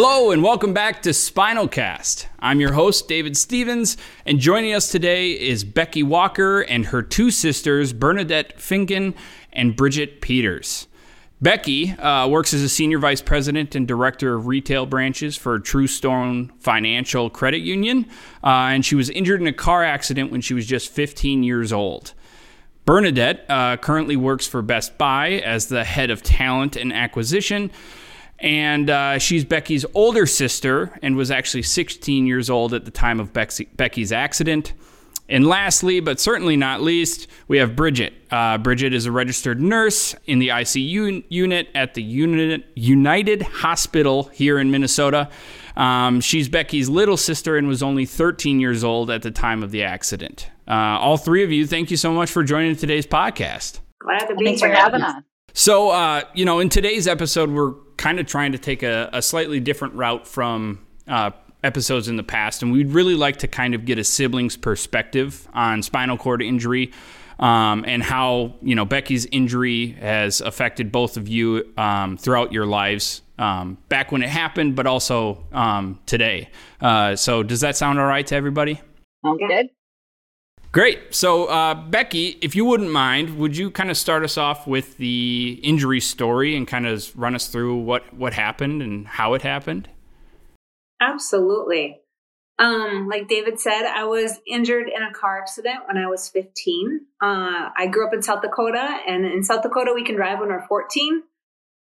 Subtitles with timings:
[0.00, 2.28] Hello and welcome back to Spinal Cast.
[2.38, 7.32] I'm your host, David Stevens, and joining us today is Becky Walker and her two
[7.32, 9.16] sisters, Bernadette Finken
[9.52, 10.86] and Bridget Peters.
[11.42, 16.52] Becky uh, works as a senior vice president and director of retail branches for TruStone
[16.60, 18.06] Financial Credit Union,
[18.44, 21.72] uh, and she was injured in a car accident when she was just 15 years
[21.72, 22.14] old.
[22.84, 27.72] Bernadette uh, currently works for Best Buy as the head of talent and acquisition.
[28.40, 33.18] And uh, she's Becky's older sister and was actually 16 years old at the time
[33.18, 34.74] of Becky's accident.
[35.30, 38.14] And lastly, but certainly not least, we have Bridget.
[38.30, 44.58] Uh, Bridget is a registered nurse in the ICU unit at the United Hospital here
[44.58, 45.28] in Minnesota.
[45.76, 49.70] Um, she's Becky's little sister and was only 13 years old at the time of
[49.70, 50.50] the accident.
[50.66, 53.80] Uh, all three of you, thank you so much for joining today's podcast.
[54.00, 54.70] Glad to be Thanks here.
[54.70, 55.22] for having us.
[55.52, 59.22] So, uh, you know, in today's episode, we're kind of trying to take a, a
[59.22, 61.30] slightly different route from uh,
[61.64, 65.48] episodes in the past, and we'd really like to kind of get a sibling's perspective
[65.52, 66.92] on spinal cord injury.
[67.40, 72.66] Um, and how you know Becky's injury has affected both of you um, throughout your
[72.66, 76.50] lives, um, back when it happened, but also um, today.
[76.80, 78.80] Uh, so, does that sound all right to everybody?
[79.24, 79.68] Sounds good.
[80.70, 81.14] Great.
[81.14, 84.98] So, uh, Becky, if you wouldn't mind, would you kind of start us off with
[84.98, 89.42] the injury story and kind of run us through what what happened and how it
[89.42, 89.88] happened?
[91.00, 92.00] Absolutely.
[92.58, 97.00] Um, like David said, I was injured in a car accident when I was 15.
[97.22, 100.48] Uh, I grew up in South Dakota, and in South Dakota, we can drive when
[100.48, 101.22] we're 14.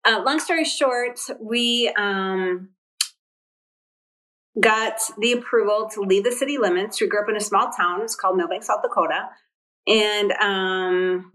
[0.07, 2.69] Uh, long story short, we um,
[4.61, 7.01] got the approval to leave the city limits.
[7.01, 8.03] We grew up in a small town.
[8.03, 9.31] It's called Milbank, South Dakota.
[9.87, 11.33] And um,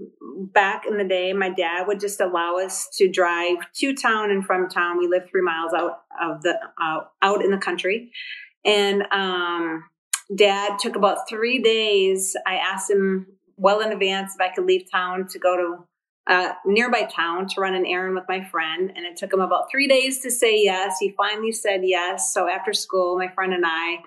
[0.54, 4.46] back in the day, my dad would just allow us to drive to town and
[4.46, 4.98] from town.
[4.98, 8.12] We lived three miles out of the uh, out in the country,
[8.64, 9.84] and um,
[10.34, 12.36] dad took about three days.
[12.46, 13.26] I asked him
[13.58, 15.88] well in advance if I could leave town to go to
[16.28, 18.92] uh, nearby town to run an errand with my friend.
[18.96, 20.98] And it took him about three days to say yes.
[21.00, 22.34] He finally said yes.
[22.34, 24.00] So after school, my friend and I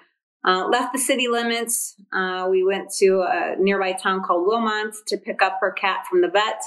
[0.45, 1.95] uh, left the city limits.
[2.13, 6.23] Uh, we went to a nearby town called Wilmot to pick up her cat from
[6.23, 6.63] the vet.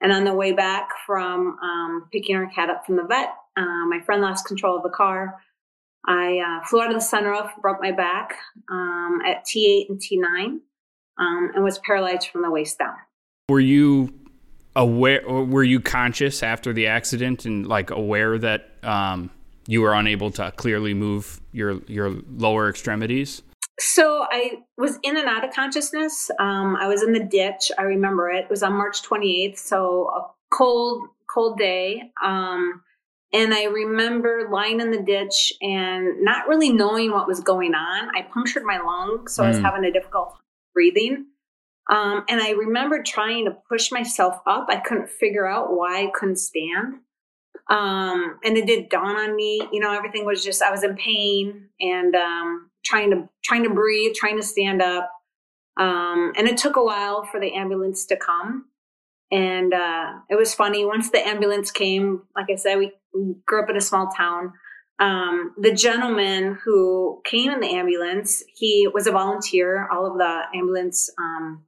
[0.00, 3.86] And on the way back from um, picking our cat up from the vet, uh,
[3.86, 5.40] my friend lost control of the car.
[6.06, 8.36] I uh, flew out of the sunroof, broke my back
[8.70, 10.44] um, at T8 and T9,
[11.18, 12.94] um, and was paralyzed from the waist down.
[13.48, 14.17] Were you
[14.76, 19.30] aware were you conscious after the accident and like aware that um,
[19.66, 23.42] you were unable to clearly move your your lower extremities?
[23.80, 26.30] So i was in and out of consciousness.
[26.38, 27.70] Um, i was in the ditch.
[27.78, 28.44] I remember it.
[28.44, 32.12] It was on march 28th so a cold cold day.
[32.22, 32.82] Um,
[33.32, 38.08] and i remember lying in the ditch and not really knowing what was going on.
[38.16, 39.46] I punctured my lung so mm.
[39.46, 39.64] i was hmm.
[39.64, 40.36] having a difficult
[40.74, 41.26] breathing
[41.88, 44.66] um, and I remember trying to push myself up.
[44.68, 47.00] I couldn't figure out why I couldn't stand.
[47.70, 50.96] Um, and it did dawn on me, you know, everything was just, I was in
[50.96, 55.10] pain and um, trying to, trying to breathe, trying to stand up.
[55.78, 58.66] Um, and it took a while for the ambulance to come.
[59.30, 60.84] And uh, it was funny.
[60.86, 62.92] Once the ambulance came, like I said, we
[63.46, 64.54] grew up in a small town.
[64.98, 69.88] Um, the gentleman who came in the ambulance, he was a volunteer.
[69.92, 71.64] All of the ambulance um,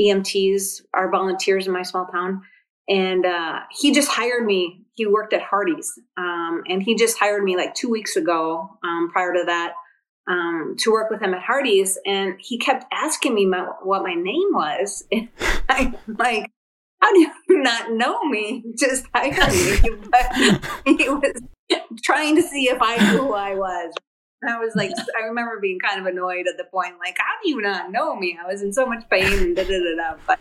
[0.00, 2.42] EMTs are volunteers in my small town.
[2.88, 4.84] And uh, he just hired me.
[4.94, 5.92] He worked at Hardee's.
[6.16, 9.74] Um, and he just hired me like two weeks ago um, prior to that
[10.28, 11.98] um, to work with him at Hardee's.
[12.06, 15.06] And he kept asking me my, what my name was.
[15.70, 16.50] And I'm like,
[17.02, 18.64] how do you not know me?
[18.78, 19.90] Just hired me.
[20.10, 21.42] But he was
[22.02, 23.92] trying to see if I knew who I was.
[24.46, 27.50] I was like, I remember being kind of annoyed at the point, like, how do
[27.50, 28.38] you not know me?
[28.42, 30.18] I was in so much pain and da da da da.
[30.26, 30.38] But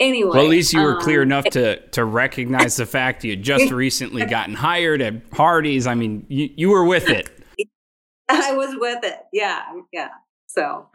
[0.00, 3.30] anyway, well, at least you were um, clear enough to to recognize the fact you
[3.30, 5.86] had just recently gotten hired at Hardee's.
[5.86, 7.30] I mean, you you were with it.
[8.28, 9.18] I was with it.
[9.32, 9.62] Yeah,
[9.92, 10.08] yeah.
[10.46, 10.88] So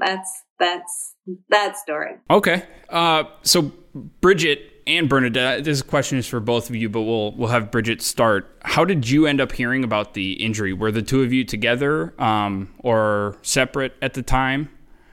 [0.00, 1.14] that's that's
[1.48, 2.16] that story.
[2.30, 2.64] Okay.
[2.88, 7.48] Uh, so Bridget and Bernadette, this question is for both of you, but we'll we'll
[7.48, 8.58] have Bridget start.
[8.62, 10.72] How did you end up hearing about the injury?
[10.72, 14.68] Were the two of you together um, or separate at the time?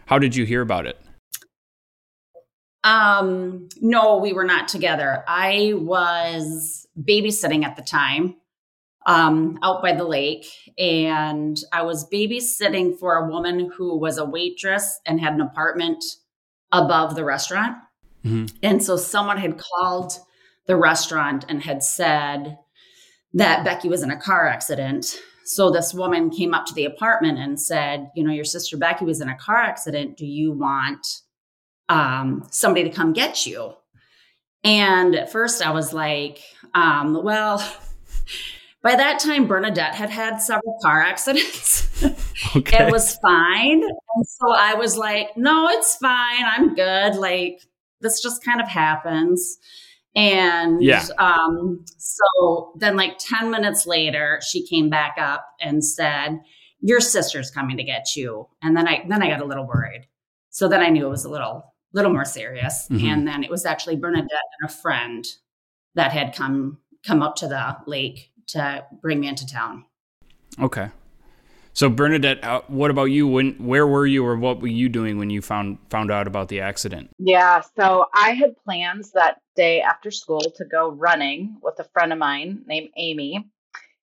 [0.08, 1.00] How did you hear about it?
[2.84, 5.24] Um, no, we were not together.
[5.28, 8.36] I was babysitting at the time
[9.06, 10.46] um, out by the lake,
[10.78, 16.04] and I was babysitting for a woman who was a waitress and had an apartment
[16.72, 17.76] above the restaurant.
[18.26, 18.58] Mm-hmm.
[18.64, 20.14] And so someone had called
[20.68, 22.58] the restaurant and had said
[23.34, 25.20] that Becky was in a car accident.
[25.46, 29.06] So this woman came up to the apartment and said, You know, your sister Becky
[29.06, 30.18] was in a car accident.
[30.18, 31.06] Do you want
[31.88, 33.74] um, somebody to come get you?
[34.64, 36.40] And at first I was like,
[36.76, 37.58] um, Well,
[38.84, 41.88] by that time, Bernadette had had several car accidents.
[42.56, 42.86] Okay.
[42.86, 43.84] it was fine.
[43.84, 46.46] And so I was like, no, it's fine.
[46.46, 47.16] I'm good.
[47.16, 47.62] Like,
[48.02, 49.58] this just kind of happens.
[50.16, 51.06] And yeah.
[51.18, 56.40] um, so then, like 10 minutes later, she came back up and said,
[56.82, 58.48] Your sister's coming to get you.
[58.62, 60.08] And then I then I got a little worried.
[60.50, 61.64] So then I knew it was a little
[61.94, 62.88] little more serious.
[62.90, 63.06] Mm-hmm.
[63.06, 64.30] And then it was actually Bernadette
[64.62, 65.26] and a friend
[65.96, 69.86] that had come come up to the lake to bring me into town.
[70.60, 70.90] Okay.
[71.80, 73.26] So Bernadette, uh, what about you?
[73.26, 76.50] When where were you, or what were you doing when you found found out about
[76.50, 77.10] the accident?
[77.18, 82.12] Yeah, so I had plans that day after school to go running with a friend
[82.12, 83.50] of mine named Amy,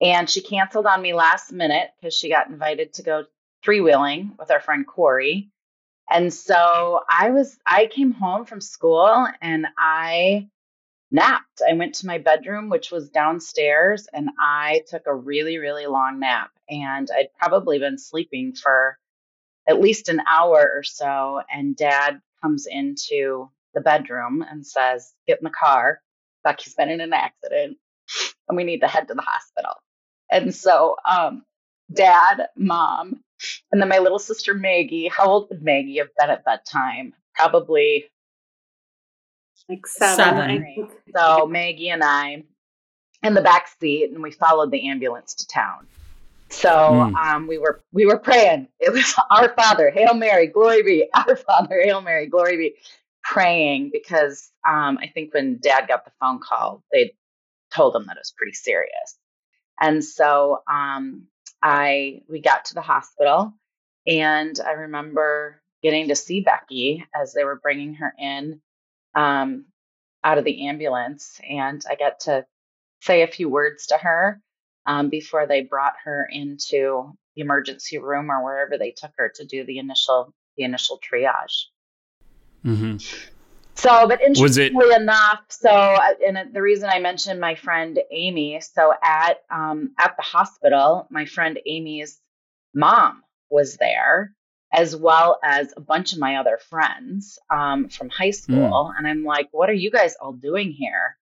[0.00, 3.26] and she canceled on me last minute because she got invited to go
[3.62, 5.52] three wheeling with our friend Corey.
[6.10, 10.48] And so I was I came home from school and I
[11.12, 11.62] napped.
[11.68, 16.20] I went to my bedroom, which was downstairs, and I took a really, really long
[16.20, 16.50] nap.
[16.70, 18.98] And I'd probably been sleeping for
[19.68, 21.42] at least an hour or so.
[21.52, 26.00] And dad comes into the bedroom and says, Get in the car.
[26.44, 27.78] Becky's been in an accident
[28.48, 29.74] and we need to head to the hospital.
[30.30, 31.44] And so, um,
[31.92, 33.22] dad, mom,
[33.72, 35.08] and then my little sister Maggie.
[35.08, 37.14] How old would Maggie have been at that time?
[37.34, 38.06] Probably
[39.72, 40.64] like seven.
[40.76, 40.88] seven.
[41.16, 42.44] So Maggie and I
[43.22, 45.86] in the back seat, and we followed the ambulance to town.
[46.50, 47.14] So mm.
[47.14, 48.68] um, we were we were praying.
[48.80, 51.08] It was our Father, Hail Mary, glory be.
[51.14, 52.74] Our Father, Hail Mary, glory be.
[53.22, 57.12] Praying because um, I think when Dad got the phone call, they
[57.72, 59.16] told him that it was pretty serious,
[59.80, 61.28] and so um,
[61.62, 63.54] I we got to the hospital,
[64.08, 68.60] and I remember getting to see Becky as they were bringing her in
[69.14, 69.66] um,
[70.24, 72.46] out of the ambulance, and I got to
[73.00, 74.40] say a few words to her
[74.86, 79.44] um, before they brought her into the emergency room or wherever they took her to
[79.44, 81.64] do the initial the initial triage.
[82.64, 82.98] Mm-hmm.
[83.74, 88.60] So, but interestingly it- enough, so uh, and the reason I mentioned my friend Amy,
[88.60, 92.20] so at um, at the hospital, my friend Amy's
[92.74, 94.34] mom was there,
[94.72, 98.32] as well as a bunch of my other friends um, from high hmm.
[98.32, 98.92] school.
[98.92, 98.98] Mm.
[98.98, 101.16] And I'm like, what are you guys all doing here?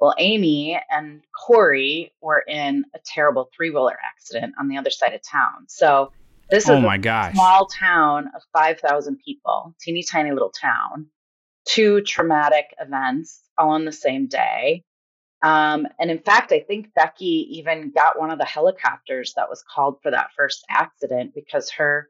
[0.00, 5.14] Well, Amy and Corey were in a terrible three wheeler accident on the other side
[5.14, 5.66] of town.
[5.68, 6.12] So
[6.50, 7.34] this oh is my a gosh.
[7.34, 11.06] small town of 5,000 people, teeny tiny little town,
[11.66, 14.84] two traumatic events all on the same day.
[15.42, 19.62] Um, and in fact, I think Becky even got one of the helicopters that was
[19.62, 22.08] called for that first accident because her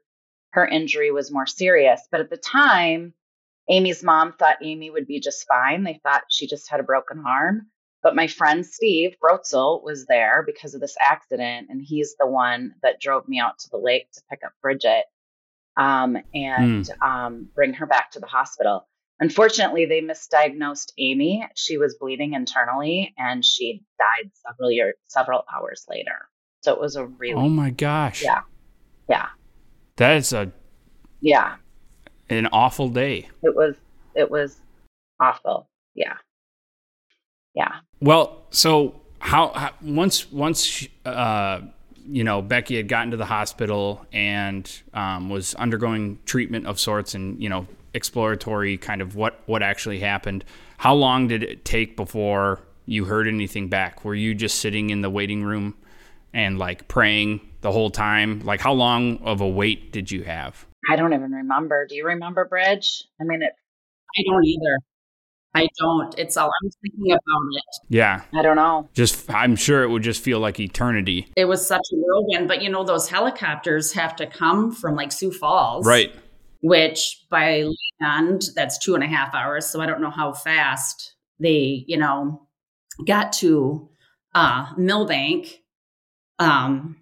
[0.53, 2.01] her injury was more serious.
[2.11, 3.13] But at the time,
[3.69, 5.83] Amy's mom thought Amy would be just fine.
[5.83, 7.67] They thought she just had a broken arm.
[8.03, 12.75] But my friend Steve Brotzel was there because of this accident, and he's the one
[12.83, 15.05] that drove me out to the lake to pick up Bridget
[15.77, 17.01] um, and mm.
[17.01, 18.87] um, bring her back to the hospital.
[19.19, 21.47] Unfortunately, they misdiagnosed Amy.
[21.55, 26.27] She was bleeding internally, and she died several years, several hours later.
[26.61, 28.41] So it was a really oh my gosh, yeah,
[29.07, 29.27] yeah.
[29.97, 30.51] That is a
[31.21, 31.55] yeah,
[32.29, 33.29] an awful day.
[33.41, 33.75] It was
[34.15, 34.57] it was
[35.19, 35.67] awful.
[35.95, 36.15] Yeah,
[37.53, 37.75] yeah.
[38.01, 41.61] Well, so how, how once once uh,
[42.05, 47.13] you know Becky had gotten to the hospital and um, was undergoing treatment of sorts,
[47.13, 50.43] and you know exploratory kind of what what actually happened.
[50.77, 54.03] How long did it take before you heard anything back?
[54.03, 55.75] Were you just sitting in the waiting room
[56.33, 58.41] and like praying the whole time?
[58.41, 60.67] Like, how long of a wait did you have?
[60.89, 61.87] I don't even remember.
[61.87, 63.05] Do you remember Bridge?
[63.19, 63.53] I mean, it.
[64.17, 64.77] I don't either.
[65.55, 66.17] I don't.
[66.17, 67.87] It's all I'm thinking about it.
[67.89, 68.21] Yeah.
[68.33, 68.89] I don't know.
[68.93, 71.27] Just, I'm sure it would just feel like eternity.
[71.37, 75.11] It was such a whirlwind, but you know, those helicopters have to come from like
[75.11, 75.85] Sioux Falls.
[75.85, 76.13] Right.
[76.61, 77.67] Which by
[78.01, 79.65] land, that's two and a half hours.
[79.65, 82.47] So I don't know how fast they, you know,
[83.05, 83.89] got to
[84.33, 85.59] uh, Milbank.
[86.39, 86.97] Um,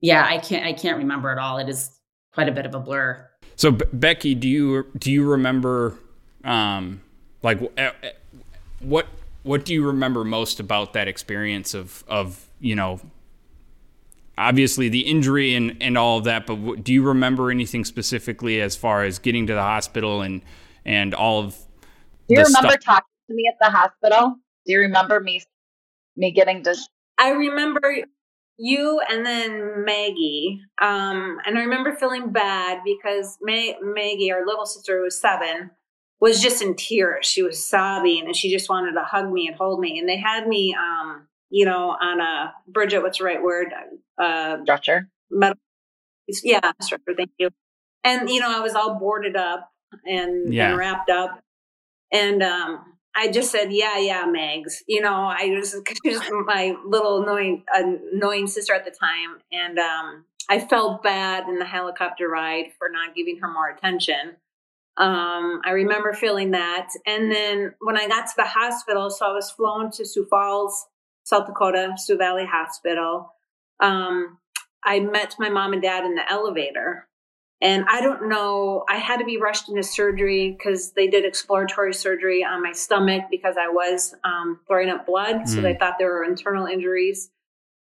[0.00, 1.58] yeah, I can't I can't remember at all.
[1.58, 1.90] It is
[2.32, 3.28] quite a bit of a blur.
[3.56, 5.98] So B- Becky, do you do you remember
[6.44, 7.02] um
[7.42, 7.60] like
[8.80, 9.06] what
[9.42, 13.00] what do you remember most about that experience of of, you know,
[14.36, 18.76] obviously the injury and and all of that, but do you remember anything specifically as
[18.76, 20.42] far as getting to the hospital and
[20.84, 21.56] and all of
[22.28, 22.84] Do you remember stuff?
[22.84, 24.36] talking to me at the hospital?
[24.66, 25.42] Do you remember me
[26.16, 26.74] me getting to
[27.18, 27.96] I remember
[28.60, 30.60] you and then Maggie.
[30.80, 35.70] Um, and I remember feeling bad because May- Maggie, our little sister who was seven,
[36.20, 37.24] was just in tears.
[37.26, 39.98] She was sobbing and she just wanted to hug me and hold me.
[39.98, 43.68] And they had me, um, you know, on a Bridget, what's the right word?
[44.20, 45.08] Uh, stretcher.
[45.30, 45.56] Metal.
[46.44, 47.14] Yeah, stretcher.
[47.16, 47.48] Thank you.
[48.04, 49.70] And you know, I was all boarded up
[50.04, 50.68] and, yeah.
[50.68, 51.42] and wrapped up,
[52.12, 57.22] and um, I just said, "Yeah, yeah, Megs." You know, I was just my little
[57.22, 62.72] annoying annoying sister at the time, and um, I felt bad in the helicopter ride
[62.78, 64.36] for not giving her more attention.
[64.96, 69.32] Um, I remember feeling that, and then when I got to the hospital, so I
[69.32, 70.86] was flown to Sioux Falls,
[71.24, 73.32] South Dakota, Sioux Valley Hospital.
[73.80, 74.38] Um,
[74.84, 77.06] I met my mom and dad in the elevator,
[77.62, 81.92] and I don't know, I had to be rushed into surgery because they did exploratory
[81.92, 85.36] surgery on my stomach because I was um, throwing up blood.
[85.36, 85.48] Mm.
[85.48, 85.78] So they mm.
[85.78, 87.30] thought there were internal injuries.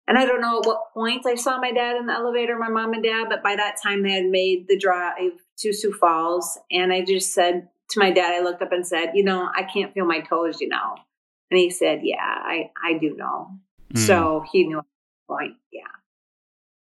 [0.08, 2.68] And I don't know at what point I saw my dad in the elevator, my
[2.68, 6.58] mom and dad, but by that time they had made the drive to Sioux Falls.
[6.72, 9.64] And I just said to my dad, I looked up and said, You know, I
[9.64, 10.96] can't feel my toes, you know.
[11.52, 13.52] And he said, Yeah, I, I do know.
[13.94, 14.00] Mm.
[14.00, 15.56] So he knew at that point.
[15.72, 15.84] Yeah.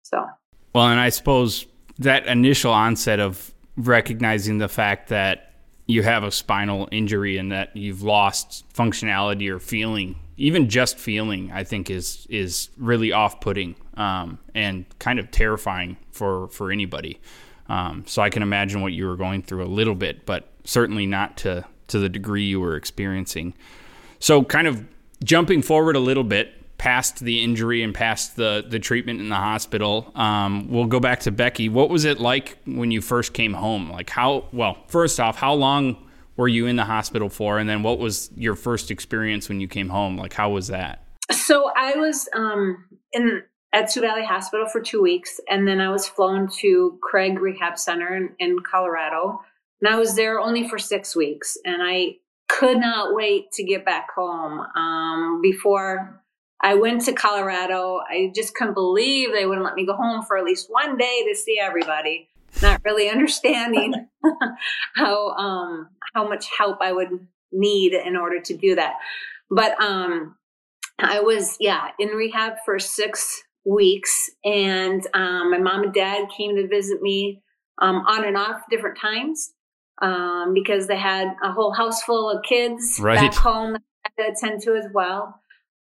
[0.04, 0.28] So.
[0.74, 1.66] Well, and I suppose
[2.00, 5.54] that initial onset of recognizing the fact that
[5.86, 11.52] you have a spinal injury and that you've lost functionality or feeling, even just feeling,
[11.52, 17.20] I think is is really off-putting um, and kind of terrifying for for anybody.
[17.70, 21.06] Um, so I can imagine what you were going through a little bit, but certainly
[21.06, 23.54] not to to the degree you were experiencing.
[24.20, 24.84] So, kind of
[25.24, 29.36] jumping forward a little bit, past the injury and past the the treatment in the
[29.36, 30.12] hospital.
[30.16, 31.70] Um, we'll go back to Becky.
[31.70, 33.90] What was it like when you first came home?
[33.90, 34.46] Like how?
[34.52, 38.30] Well, first off, how long were you in the hospital for, and then what was
[38.36, 40.18] your first experience when you came home?
[40.18, 41.04] Like how was that?
[41.32, 43.44] So I was um, in
[43.74, 47.78] at Sioux Valley Hospital for two weeks, and then I was flown to Craig Rehab
[47.78, 49.42] Center in, in Colorado,
[49.82, 52.18] and I was there only for six weeks, and I
[52.48, 54.60] could not wait to get back home.
[54.76, 56.24] Um, before
[56.62, 58.00] I went to Colorado.
[58.10, 61.26] I just couldn't believe they wouldn't let me go home for at least one day
[61.30, 62.30] to see everybody.
[62.62, 63.94] Not really understanding
[64.96, 68.96] how um, how much help I would need in order to do that.
[69.50, 70.36] But um,
[71.00, 76.56] I was yeah in rehab for six weeks, and um, my mom and dad came
[76.56, 77.44] to visit me
[77.82, 79.54] um, on and off different times
[80.02, 83.16] um, because they had a whole house full of kids right.
[83.16, 85.40] back home that I had to attend to as well.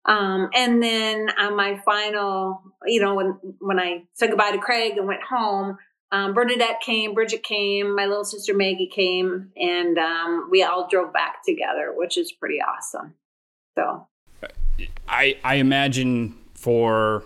[0.05, 4.97] Um, and then on my final, you know, when when I said goodbye to Craig
[4.97, 5.77] and went home,
[6.11, 11.13] um, Bernadette came, Bridget came, my little sister Maggie came, and um, we all drove
[11.13, 13.13] back together, which is pretty awesome.
[13.75, 14.07] So,
[15.07, 17.23] I I imagine for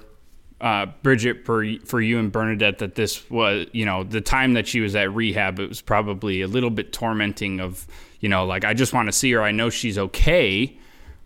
[0.61, 4.67] uh, Bridget, for for you and Bernadette, that this was, you know, the time that
[4.67, 7.59] she was at rehab, it was probably a little bit tormenting.
[7.59, 7.87] Of,
[8.19, 9.41] you know, like I just want to see her.
[9.41, 10.77] I know she's okay,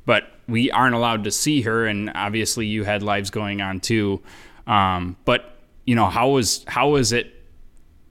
[0.05, 4.21] but we aren't allowed to see her, and obviously you had lives going on too.
[4.67, 7.33] Um, but you know, how was how was it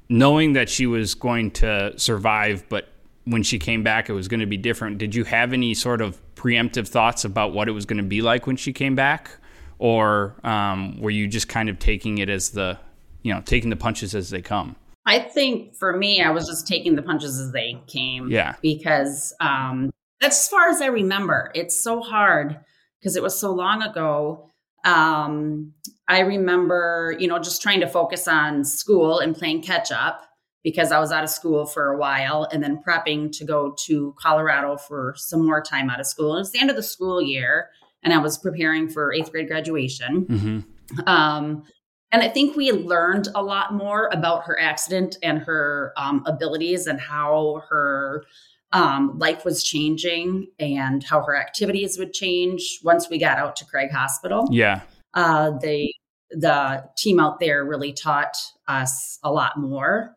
[0.08, 2.88] knowing that she was going to survive, but
[3.24, 4.98] when she came back, it was going to be different?
[4.98, 8.22] Did you have any sort of preemptive thoughts about what it was going to be
[8.22, 9.30] like when she came back,
[9.78, 12.78] or um, were you just kind of taking it as the
[13.22, 14.76] you know taking the punches as they come?
[15.08, 18.30] I think for me, I was just taking the punches as they came.
[18.30, 18.56] Yeah.
[18.60, 19.90] Because um,
[20.20, 21.50] that's as far as I remember.
[21.54, 22.58] It's so hard
[22.98, 24.50] because it was so long ago.
[24.84, 25.74] Um,
[26.08, 30.22] I remember, you know, just trying to focus on school and playing catch up
[30.64, 34.14] because I was out of school for a while and then prepping to go to
[34.18, 36.34] Colorado for some more time out of school.
[36.34, 37.70] And it's the end of the school year
[38.02, 40.26] and I was preparing for eighth grade graduation.
[40.26, 41.08] Mm-hmm.
[41.08, 41.64] Um,
[42.10, 46.86] and I think we learned a lot more about her accident and her um, abilities
[46.86, 48.24] and how her
[48.72, 53.64] um, life was changing and how her activities would change once we got out to
[53.64, 54.46] Craig Hospital.
[54.50, 54.82] Yeah.
[55.14, 55.92] Uh, they,
[56.30, 60.16] the team out there really taught us a lot more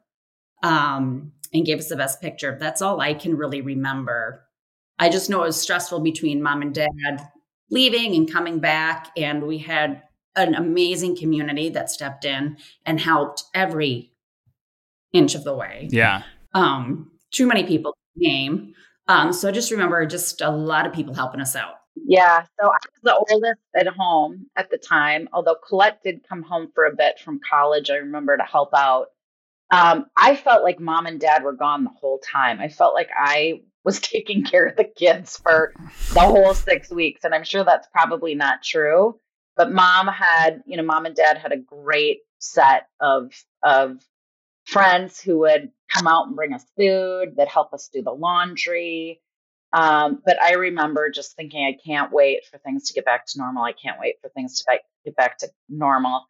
[0.64, 2.58] um, and gave us the best picture.
[2.60, 4.46] That's all I can really remember.
[5.00, 6.88] I just know it was stressful between mom and dad
[7.70, 9.12] leaving and coming back.
[9.16, 10.04] And we had
[10.36, 14.12] an amazing community that stepped in and helped every
[15.14, 15.88] inch of the way.
[15.90, 16.24] Yeah.
[16.54, 18.74] Um, too many people name.
[19.08, 21.76] Um, so just remember just a lot of people helping us out.
[21.96, 22.44] Yeah.
[22.60, 26.70] So I was the oldest at home at the time, although Colette did come home
[26.74, 27.90] for a bit from college.
[27.90, 29.08] I remember to help out.
[29.72, 32.60] Um, I felt like mom and dad were gone the whole time.
[32.60, 35.74] I felt like I was taking care of the kids for
[36.14, 37.24] the whole six weeks.
[37.24, 39.20] And I'm sure that's probably not true.
[39.58, 43.32] but mom had, you know, mom and dad had a great set of
[43.64, 43.98] of
[44.72, 49.22] friends who would come out and bring us food, that help us do the laundry.
[49.74, 53.38] Um, but I remember just thinking, I can't wait for things to get back to
[53.38, 53.64] normal.
[53.64, 56.26] I can't wait for things to get back to normal.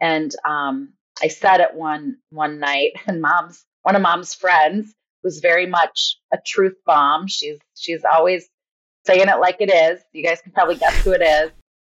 [0.00, 0.92] And um,
[1.22, 6.16] I said it one one night, and mom's one of mom's friends was very much
[6.32, 7.26] a truth bomb.
[7.26, 8.48] She's she's always
[9.06, 10.00] saying it like it is.
[10.12, 11.50] You guys can probably guess who it is.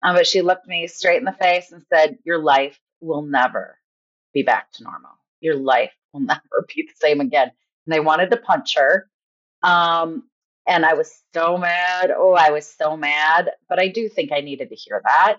[0.03, 3.79] Um, but she looked me straight in the face and said, "Your life will never
[4.35, 5.11] be back to normal.
[5.43, 7.51] Your life will never be the same again."
[7.87, 9.09] And I wanted to punch her.
[9.63, 10.25] Um,
[10.67, 12.13] and I was so mad.
[12.17, 13.51] Oh, I was so mad.
[13.69, 15.39] But I do think I needed to hear that.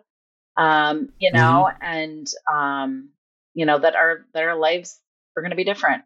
[0.56, 1.84] Um, you know, mm-hmm.
[1.84, 3.10] and um,
[3.54, 5.00] you know that our that our lives
[5.36, 6.04] are going to be different.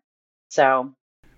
[0.50, 0.94] So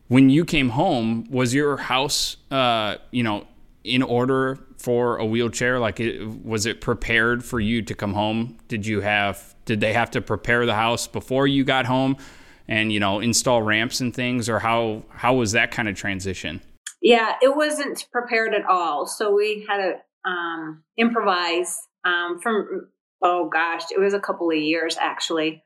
[0.09, 3.47] when you came home, was your house, uh, you know,
[3.83, 5.79] in order for a wheelchair?
[5.79, 8.57] Like, it, was it prepared for you to come home?
[8.67, 9.55] Did you have?
[9.65, 12.17] Did they have to prepare the house before you got home,
[12.69, 16.61] and you know, install ramps and things, or how how was that kind of transition?
[17.01, 19.07] Yeah, it wasn't prepared at all.
[19.07, 22.87] So we had to um, improvise um, from.
[23.21, 25.61] Oh gosh, it was a couple of years actually.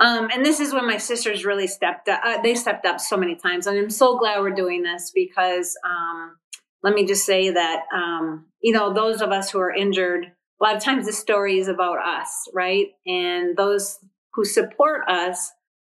[0.00, 2.20] Um, and this is when my sisters really stepped up.
[2.24, 5.76] Uh, they stepped up so many times, and I'm so glad we're doing this because
[5.84, 6.36] um,
[6.82, 10.64] let me just say that um, you know those of us who are injured, a
[10.64, 12.88] lot of times the story is about us, right?
[13.06, 13.98] And those
[14.34, 15.50] who support us,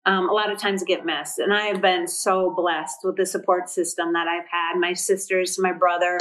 [0.06, 1.38] um, a lot of times get missed.
[1.38, 4.78] And I have been so blessed with the support system that I've had.
[4.78, 6.18] My sisters, my brother,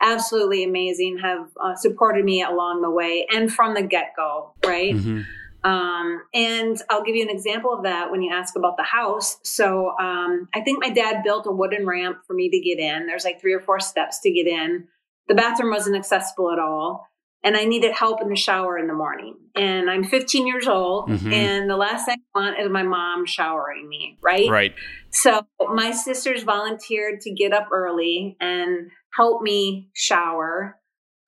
[0.00, 4.94] absolutely amazing, have uh, supported me along the way and from the get go, right?
[4.94, 5.22] Mm-hmm.
[5.64, 9.38] Um, and I'll give you an example of that when you ask about the house.
[9.42, 13.06] So um, I think my dad built a wooden ramp for me to get in.
[13.06, 14.86] There's like three or four steps to get in.
[15.26, 17.08] The bathroom wasn't accessible at all.
[17.44, 19.36] And I needed help in the shower in the morning.
[19.54, 21.10] And I'm 15 years old.
[21.10, 21.32] Mm-hmm.
[21.32, 24.48] And the last thing I want is my mom showering me, right?
[24.48, 24.74] Right.
[25.10, 30.76] So my sisters volunteered to get up early and help me shower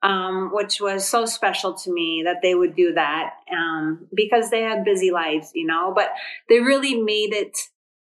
[0.02, 4.62] um, which was so special to me that they would do that um, because they
[4.62, 5.92] had busy lives, you know.
[5.94, 6.10] But
[6.48, 7.58] they really made it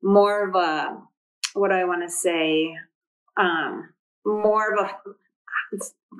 [0.01, 0.97] more of a
[1.53, 2.75] what I want to say,
[3.37, 3.89] um,
[4.25, 4.91] more of a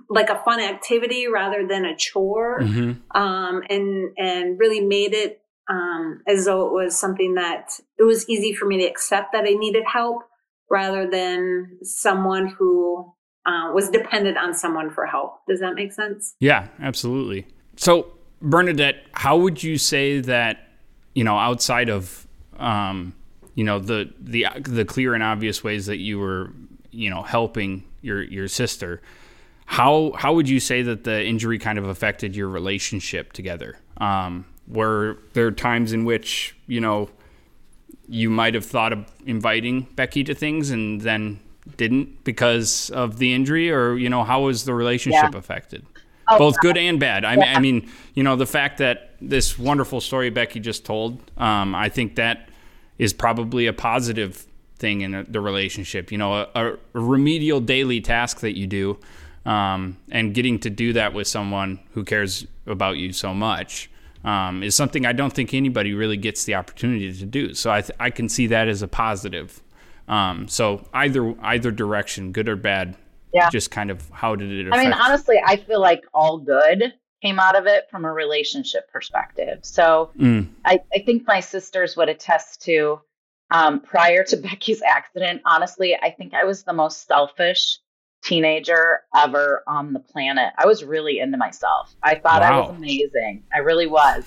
[0.10, 3.20] like a fun activity rather than a chore, mm-hmm.
[3.20, 8.28] um, and and really made it um, as though it was something that it was
[8.28, 10.24] easy for me to accept that I needed help
[10.70, 13.14] rather than someone who
[13.46, 15.42] uh, was dependent on someone for help.
[15.48, 16.36] Does that make sense?
[16.40, 17.46] Yeah, absolutely.
[17.76, 20.70] So, Bernadette, how would you say that
[21.14, 23.14] you know outside of um,
[23.56, 26.52] you know the the the clear and obvious ways that you were
[26.92, 29.02] you know helping your your sister?
[29.66, 33.78] How how would you say that the injury kind of affected your relationship together?
[33.98, 37.10] Um, were there times in which you know
[38.08, 41.40] you might have thought of inviting Becky to things and then
[41.78, 45.38] didn't because of the injury, or you know, how was the relationship yeah.
[45.38, 45.86] affected?
[46.28, 47.26] Oh, Both good and bad.
[47.26, 47.40] I, yeah.
[47.40, 51.76] mean, I mean, you know, the fact that this wonderful story Becky just told, um,
[51.76, 52.50] I think that
[52.98, 54.46] is probably a positive
[54.78, 56.12] thing in the relationship.
[56.12, 59.00] You know, a, a, remedial daily task that you do,
[59.46, 63.90] um, and getting to do that with someone who cares about you so much.
[64.24, 67.54] Um, is something I don't think anybody really gets the opportunity to do.
[67.54, 69.62] So I, th- I can see that as a positive.
[70.08, 72.96] Um, so either either direction, good or bad,
[73.34, 73.50] yeah.
[73.50, 74.68] Just kind of how did it?
[74.68, 74.80] Affect?
[74.80, 78.90] I mean, honestly, I feel like all good came out of it from a relationship
[78.92, 79.60] perspective.
[79.64, 80.48] So mm.
[80.66, 83.02] I, I think my sisters would attest to.
[83.52, 87.80] Um, prior to Becky's accident, honestly, I think I was the most selfish
[88.24, 90.54] teenager ever on the planet.
[90.58, 91.96] I was really into myself.
[92.02, 92.52] I thought wow.
[92.52, 93.44] I was amazing.
[93.54, 94.26] I really was.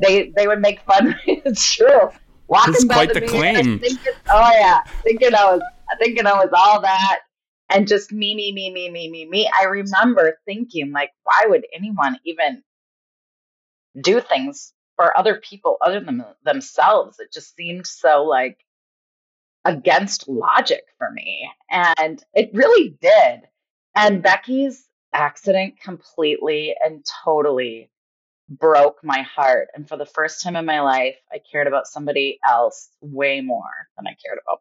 [0.00, 1.08] They they would make fun.
[1.08, 1.42] Of me.
[1.44, 2.10] It's true
[2.48, 3.78] walking That's quite the, the claim.
[3.78, 5.60] Thinking, oh yeah, thinking I was
[5.98, 7.20] thinking I was all that,
[7.70, 9.50] and just me, me, me, me, me, me, me.
[9.58, 12.62] I remember thinking like, why would anyone even
[14.00, 17.18] do things for other people other than themselves?
[17.18, 18.58] It just seemed so like
[19.66, 23.42] against logic for me, and it really did.
[23.94, 27.90] And Becky's accident completely and totally
[28.48, 29.68] broke my heart.
[29.74, 33.88] And for the first time in my life, I cared about somebody else way more
[33.96, 34.60] than I cared about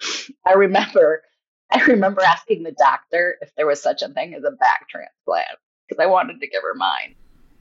[0.00, 0.30] myself.
[0.44, 1.22] I remember
[1.70, 5.58] I remember asking the doctor if there was such a thing as a back transplant
[5.88, 7.14] because I wanted to give her mine.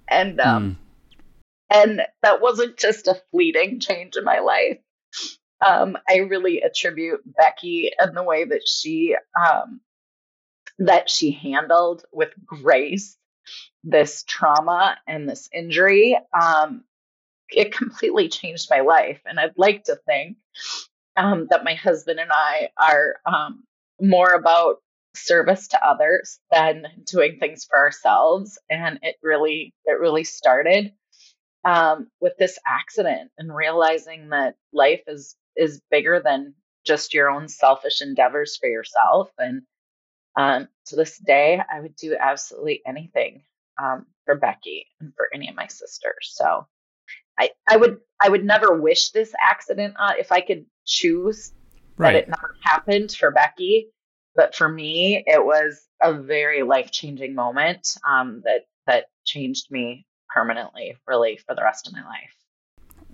[0.07, 0.77] And um
[1.11, 1.17] mm.
[1.69, 4.79] and that wasn't just a fleeting change in my life.
[5.65, 9.81] Um, I really attribute Becky and the way that she um,
[10.79, 13.17] that she handled with grace
[13.83, 16.83] this trauma and this injury, um,
[17.49, 19.21] it completely changed my life.
[19.25, 20.37] And I'd like to think
[21.15, 23.63] um, that my husband and I are um,
[24.01, 24.77] more about
[25.15, 28.57] service to others than doing things for ourselves.
[28.69, 30.91] And it really, it really started
[31.63, 36.53] um, with this accident and realizing that life is is bigger than
[36.85, 39.31] just your own selfish endeavors for yourself.
[39.37, 39.63] And
[40.37, 43.41] um, to this day, I would do absolutely anything
[43.81, 46.31] um, for Becky and for any of my sisters.
[46.33, 46.67] So
[47.39, 51.51] I, I would I would never wish this accident uh, if I could choose
[51.97, 52.13] right.
[52.13, 53.87] that it never happened for Becky.
[54.35, 60.05] But for me, it was a very life changing moment um, that that changed me
[60.29, 62.33] permanently, really, for the rest of my life.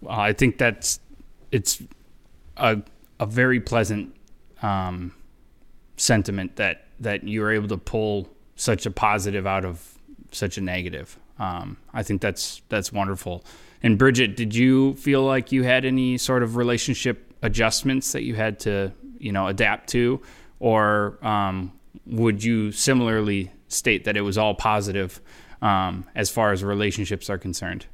[0.01, 0.99] Well, I think that's
[1.51, 1.81] it's
[2.57, 2.81] a
[3.19, 4.15] a very pleasant
[4.61, 5.13] um,
[5.97, 9.97] sentiment that that you're able to pull such a positive out of
[10.31, 11.17] such a negative.
[11.39, 13.43] Um, I think that's that's wonderful.
[13.83, 18.35] And Bridget, did you feel like you had any sort of relationship adjustments that you
[18.35, 20.21] had to you know adapt to,
[20.59, 21.73] or um,
[22.05, 25.21] would you similarly state that it was all positive
[25.61, 27.85] um, as far as relationships are concerned?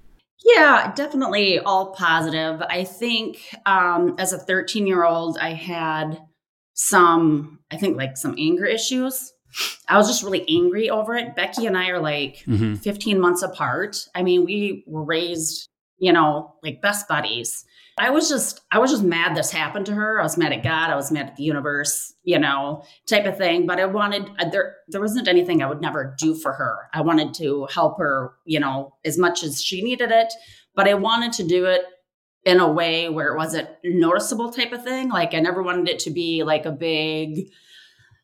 [0.44, 2.62] Yeah, definitely all positive.
[2.62, 6.22] I think um, as a 13 year old, I had
[6.74, 9.34] some, I think like some anger issues.
[9.88, 11.36] I was just really angry over it.
[11.36, 12.76] Becky and I are like mm-hmm.
[12.76, 14.06] 15 months apart.
[14.14, 17.66] I mean, we were raised, you know, like best buddies.
[18.00, 20.20] I was just I was just mad this happened to her.
[20.20, 20.92] I was mad at God.
[20.92, 23.66] I was mad at the universe, you know, type of thing.
[23.66, 26.90] But I wanted uh, there there wasn't anything I would never do for her.
[26.94, 30.32] I wanted to help her, you know, as much as she needed it,
[30.76, 31.82] but I wanted to do it
[32.46, 35.10] in a way where it wasn't noticeable type of thing.
[35.10, 37.50] Like I never wanted it to be like a big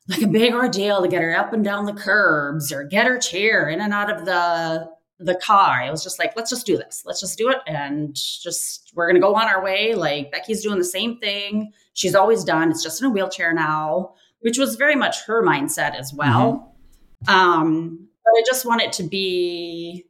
[0.08, 3.18] like a big ordeal to get her up and down the curbs or get her
[3.18, 5.82] chair in and out of the the car.
[5.82, 7.02] I was just like, let's just do this.
[7.06, 7.58] Let's just do it.
[7.66, 9.94] And just, we're going to go on our way.
[9.94, 12.70] Like Becky's doing the same thing she's always done.
[12.70, 16.76] It's just in a wheelchair now, which was very much her mindset as well.
[17.24, 17.34] Mm-hmm.
[17.34, 20.04] Um, but I just want it to be,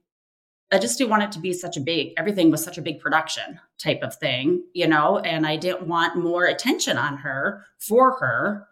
[0.73, 2.99] I just didn't want it to be such a big, everything was such a big
[2.99, 8.19] production type of thing, you know, and I didn't want more attention on her for
[8.19, 8.67] her.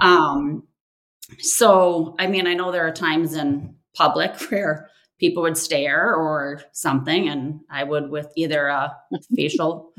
[0.00, 0.66] Um,
[1.38, 6.62] so, I mean, I know there are times in public where people would stare or
[6.72, 8.96] something, and I would, with either a
[9.36, 9.92] facial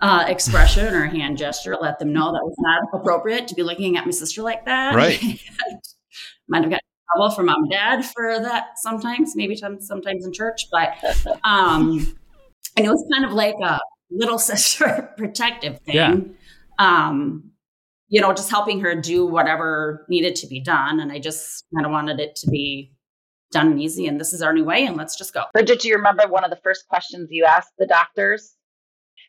[0.00, 3.62] uh, expression or a hand gesture, let them know that was not appropriate to be
[3.62, 4.94] looking at my sister like that.
[4.94, 5.20] Right.
[6.48, 6.80] Might have got
[7.14, 10.94] trouble from mom and dad for that sometimes, maybe sometimes in church, but
[11.44, 12.16] um,
[12.76, 13.78] and it was kind of like a
[14.10, 15.94] little sister protective thing.
[15.94, 16.16] Yeah.
[16.78, 17.50] Um,
[18.08, 20.98] you know, just helping her do whatever needed to be done.
[20.98, 22.92] And I just kind of wanted it to be
[23.50, 25.44] done and easy and this is our new way and let's just go.
[25.52, 28.54] Bridget, do you remember one of the first questions you asked the doctors?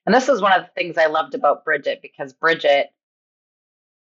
[0.05, 2.87] And this is one of the things I loved about Bridget because Bridget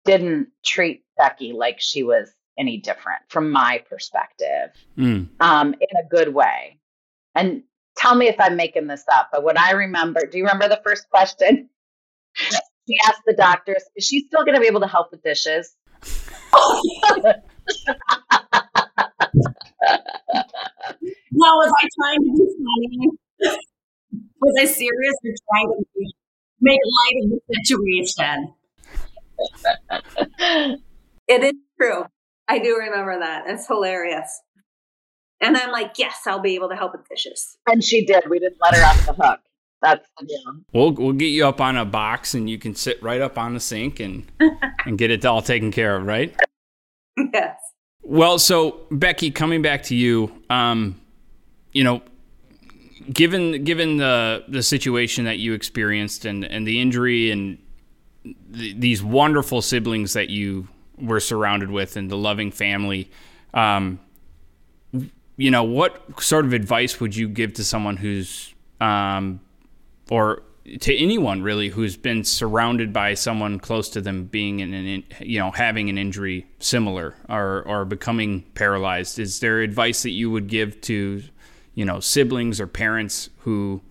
[0.03, 5.27] didn't treat Becky like she was any different from my perspective mm.
[5.39, 6.79] um, in a good way.
[7.33, 7.63] And
[7.97, 10.81] tell me if I'm making this up, but what I remember, do you remember the
[10.83, 11.69] first question?
[12.33, 15.75] she asked the doctors, is she still going to be able to help with dishes?
[21.31, 23.59] no, was I trying to be funny?
[24.41, 25.85] was I serious or trying to
[26.61, 28.53] make light of the situation?
[31.27, 32.05] it is true.
[32.47, 33.45] I do remember that.
[33.47, 34.41] It's hilarious.
[35.41, 37.57] And I'm like, yes, I'll be able to help with dishes.
[37.67, 38.29] And she did.
[38.29, 39.39] We didn't let her off the hook.
[39.81, 40.61] That's the deal.
[40.73, 43.53] We'll we'll get you up on a box and you can sit right up on
[43.53, 44.25] the sink and
[44.85, 46.33] and get it all taken care of, right?
[47.33, 47.57] Yes.
[48.07, 51.01] Well, so Becky, coming back to you, um,
[51.71, 52.03] you know,
[53.11, 57.57] given given the the situation that you experienced and and the injury and
[58.53, 60.67] th- these wonderful siblings that you
[61.01, 63.09] were surrounded with and the loving family,
[63.55, 63.99] um,
[65.35, 69.39] you know, what sort of advice would you give to someone who's um,
[70.11, 70.43] or
[70.79, 75.39] to anyone really who's been surrounded by someone close to them being in an you
[75.39, 79.19] know having an injury similar or or becoming paralyzed.
[79.19, 81.21] Is there advice that you would give to
[81.75, 83.81] you know siblings or parents who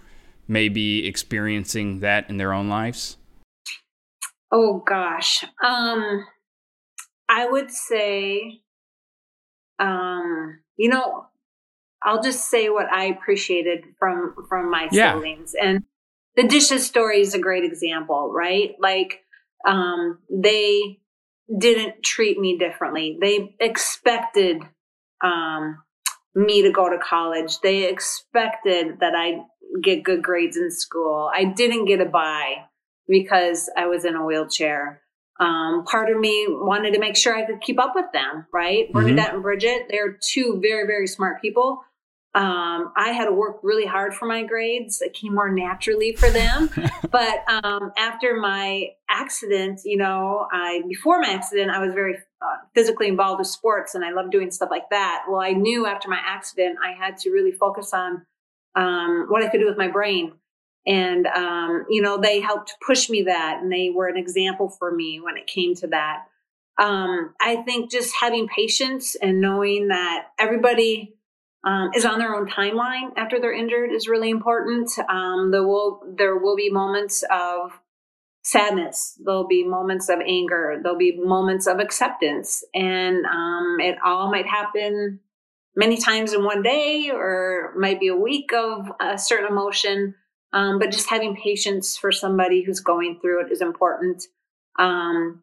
[0.49, 3.17] may be experiencing that in their own lives?
[4.51, 5.45] Oh gosh.
[5.63, 6.27] Um
[7.27, 8.61] i would say
[9.79, 11.25] um you know
[12.03, 15.15] i'll just say what i appreciated from from my yeah.
[15.15, 15.55] siblings.
[15.61, 15.85] And
[16.37, 18.75] the dishes story is a great example, right?
[18.81, 19.23] Like,
[19.67, 21.01] um, they
[21.59, 23.19] didn't treat me differently.
[23.21, 24.63] They expected,
[25.23, 25.83] um,
[26.35, 27.61] me to go to college.
[27.61, 29.43] They expected that I
[29.83, 31.31] get good grades in school.
[31.33, 32.65] I didn't get a buy
[33.09, 35.03] because I was in a wheelchair.
[35.41, 38.85] Um, part of me wanted to make sure I could keep up with them, right?
[38.85, 38.93] Mm-hmm.
[38.93, 41.83] Bernadette and Bridget, they're two very, very smart people.
[42.35, 45.01] Um, I had to work really hard for my grades.
[45.01, 46.69] It came more naturally for them.
[47.11, 52.57] but um, after my accident, you know, I before my accident, I was very uh,
[52.75, 55.27] physically involved with sports, and I loved doing stuff like that.
[55.29, 58.27] Well, I knew after my accident, I had to really focus on
[58.75, 60.33] um, what I could do with my brain.
[60.87, 64.95] And, um, you know, they helped push me that and they were an example for
[64.95, 66.25] me when it came to that.
[66.79, 71.15] Um, I think just having patience and knowing that everybody
[71.65, 74.91] um, is on their own timeline after they're injured is really important.
[75.09, 77.73] Um, there will there will be moments of
[78.43, 79.19] sadness.
[79.25, 80.79] There'll be moments of anger.
[80.83, 85.21] There'll be moments of acceptance, and um, it all might happen
[85.75, 90.15] many times in one day or might be a week of a certain emotion.
[90.53, 94.29] Um, but just having patience for somebody who's going through it is important.
[94.79, 95.43] Um,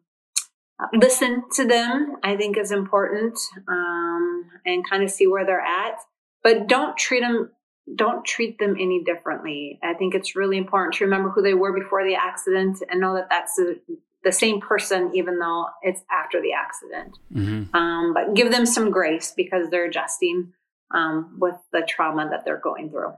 [0.94, 5.98] listen to them, I think, is important, um, and kind of see where they're at.
[6.42, 7.50] But don't treat them
[7.96, 9.78] don't treat them any differently.
[9.82, 13.14] I think it's really important to remember who they were before the accident and know
[13.14, 13.80] that that's the,
[14.24, 17.18] the same person, even though it's after the accident.
[17.34, 17.74] Mm-hmm.
[17.74, 20.52] Um, but give them some grace because they're adjusting
[20.92, 23.14] um, with the trauma that they're going through.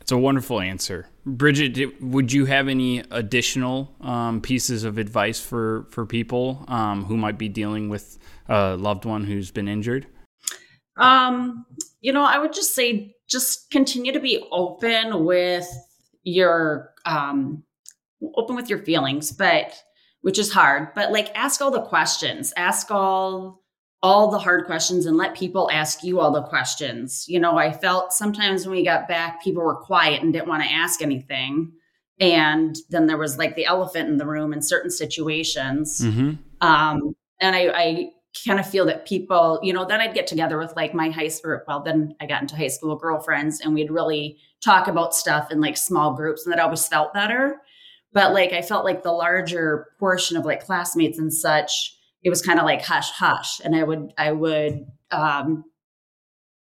[0.00, 2.00] It's a wonderful answer, Bridget.
[2.02, 7.38] Would you have any additional um, pieces of advice for for people um, who might
[7.38, 10.06] be dealing with a loved one who's been injured?
[10.96, 11.66] Um,
[12.00, 15.68] you know, I would just say just continue to be open with
[16.22, 17.64] your um,
[18.36, 19.74] open with your feelings, but
[20.22, 20.88] which is hard.
[20.94, 22.52] But like, ask all the questions.
[22.56, 23.62] Ask all
[24.02, 27.24] all the hard questions and let people ask you all the questions.
[27.26, 30.62] You know, I felt sometimes when we got back, people were quiet and didn't want
[30.62, 31.72] to ask anything.
[32.20, 36.02] And then there was like the elephant in the room in certain situations.
[36.02, 36.32] Mm-hmm.
[36.60, 38.10] Um, and I, I
[38.46, 41.28] kind of feel that people, you know, then I'd get together with like my high
[41.28, 45.50] school, well, then I got into high school girlfriends and we'd really talk about stuff
[45.50, 47.60] in like small groups and that always felt better.
[48.12, 52.42] But like I felt like the larger portion of like classmates and such, it was
[52.42, 55.64] kind of like hush hush and i would i would um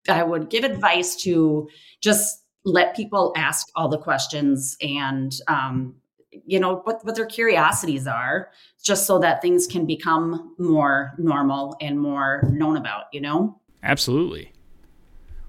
[0.10, 1.69] i would give advice to
[2.01, 5.95] just let people ask all the questions and um
[6.31, 8.49] you know what what their curiosities are
[8.83, 14.51] just so that things can become more normal and more known about you know absolutely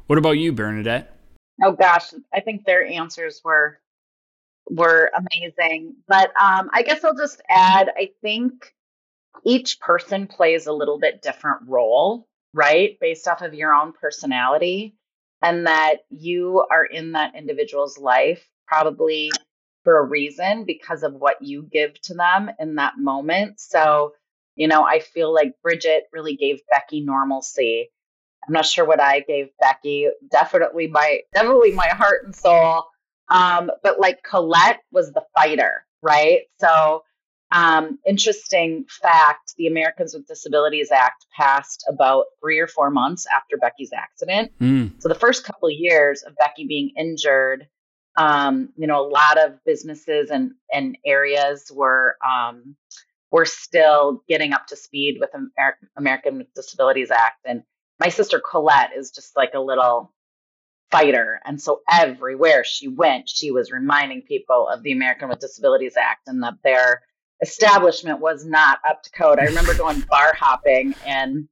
[0.07, 1.17] what about you bernadette
[1.63, 3.79] oh gosh i think their answers were
[4.71, 8.75] were amazing but um i guess i'll just add i think
[9.45, 12.99] each person plays a little bit different role, right?
[13.01, 14.97] Based off of your own personality.
[15.45, 19.33] And that you are in that individual's life probably
[19.85, 23.61] for a reason because of what you give to them in that moment.
[23.61, 24.13] So,
[24.57, 27.89] you know, I feel like Bridget really gave Becky normalcy.
[28.47, 30.09] I'm not sure what I gave Becky.
[30.31, 32.85] Definitely my definitely my heart and soul.
[33.29, 36.43] Um, but like Colette was the fighter, right?
[36.61, 37.03] So
[37.53, 43.59] um, interesting fact the Americans with Disabilities Act passed about three or four months after
[43.59, 44.53] Becky's accident.
[44.59, 45.01] Mm.
[45.01, 47.69] So, the first couple of years of Becky being injured,
[48.17, 52.17] um, you know, a lot of businesses and, and areas were.
[52.27, 52.77] Um,
[53.33, 57.39] were still getting up to speed with American, American with Disabilities Act.
[57.47, 57.63] And
[57.99, 60.13] my sister Colette is just like a little
[60.93, 61.41] fighter.
[61.45, 66.29] And so everywhere she went, she was reminding people of the American with Disabilities Act
[66.29, 67.03] and that they're
[67.41, 69.41] establishment was not up to code.
[69.41, 71.49] I remember going bar hopping in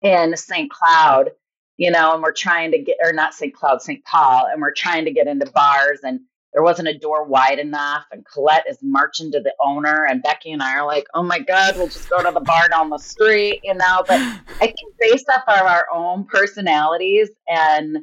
[0.00, 0.70] in St.
[0.70, 1.30] Cloud,
[1.76, 3.54] you know, and we're trying to get or not St.
[3.54, 4.04] Cloud, St.
[4.04, 6.20] Paul, and we're trying to get into bars and
[6.52, 10.52] there wasn't a door wide enough and Colette is marching to the owner and Becky
[10.52, 12.98] and I are like, "Oh my god, we'll just go to the bar down the
[12.98, 17.98] street," you know, but I think based off of our own personalities and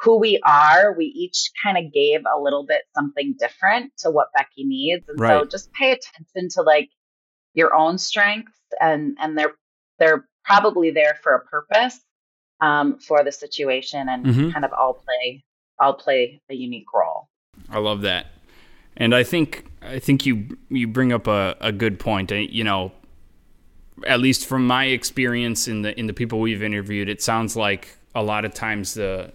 [0.00, 4.32] who we are, we each kind of gave a little bit something different to what
[4.34, 5.08] Becky needs.
[5.08, 5.40] And right.
[5.40, 6.88] so just pay attention to like
[7.54, 9.54] your own strengths and and they're
[9.98, 12.00] they're probably there for a purpose
[12.62, 14.50] um, for the situation and mm-hmm.
[14.50, 15.44] kind of all play
[15.78, 17.28] all play a unique role.
[17.68, 18.28] I love that.
[18.96, 22.30] And I think I think you you bring up a, a good point.
[22.30, 22.92] You know,
[24.06, 27.98] at least from my experience in the in the people we've interviewed, it sounds like
[28.14, 29.32] a lot of times the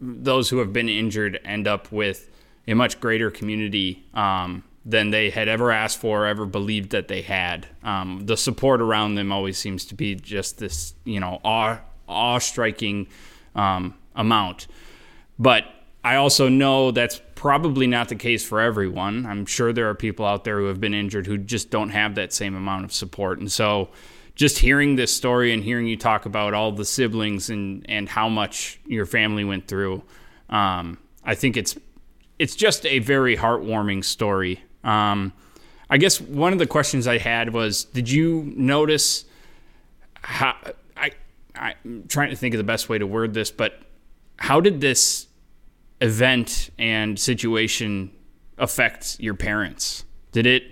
[0.00, 2.30] those who have been injured end up with
[2.68, 7.08] a much greater community um, than they had ever asked for, or ever believed that
[7.08, 7.66] they had.
[7.82, 12.38] Um, the support around them always seems to be just this, you know, awe, awe
[12.38, 13.06] striking
[13.54, 14.66] um, amount.
[15.38, 15.64] But
[16.02, 19.26] I also know that's probably not the case for everyone.
[19.26, 22.14] I'm sure there are people out there who have been injured who just don't have
[22.14, 23.40] that same amount of support.
[23.40, 23.90] And so
[24.34, 28.30] just hearing this story and hearing you talk about all the siblings and, and how
[28.30, 30.02] much your family went through,
[30.48, 31.76] um, I think it's
[32.38, 34.62] it's just a very heartwarming story.
[34.84, 35.32] Um,
[35.90, 39.24] I guess one of the questions I had was, did you notice
[40.22, 40.54] how
[40.96, 41.12] I
[41.54, 43.80] I'm trying to think of the best way to word this, but
[44.36, 45.26] how did this
[46.00, 48.10] event and situation
[48.56, 50.04] affect your parents?
[50.32, 50.64] Did it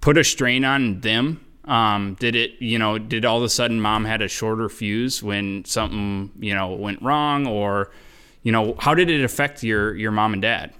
[0.00, 1.44] put a strain on them?
[1.64, 5.22] Um, did it, you know, did all of a sudden mom had a shorter fuse
[5.22, 7.90] when something, you know, went wrong or,
[8.42, 10.72] you know, how did it affect your, your mom and dad?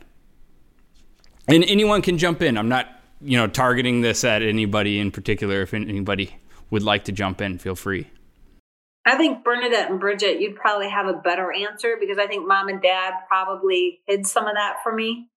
[1.49, 2.59] And anyone can jump in.
[2.59, 2.89] I'm not,
[3.21, 5.63] you know, targeting this at anybody in particular.
[5.63, 6.37] If anybody
[6.71, 8.11] would like to jump in, feel free.
[9.05, 12.69] I think Bernadette and Bridget, you'd probably have a better answer because I think mom
[12.69, 15.31] and dad probably hid some of that for me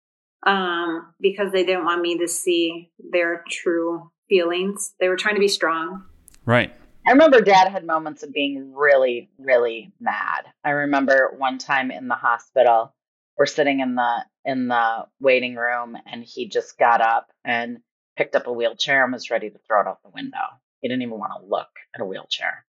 [0.46, 4.94] um, because they didn't want me to see their true feelings.
[5.02, 6.06] They were trying to be strong.
[6.46, 6.74] Right.
[7.06, 10.46] I remember dad had moments of being really, really mad.
[10.64, 12.94] I remember one time in the hospital,
[13.38, 17.80] we're sitting in the in the waiting room and he just got up and
[18.16, 20.38] picked up a wheelchair and was ready to throw it out the window.
[20.80, 22.66] He didn't even want to look at a wheelchair.